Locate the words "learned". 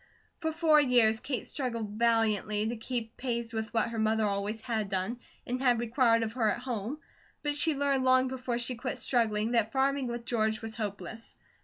7.75-8.03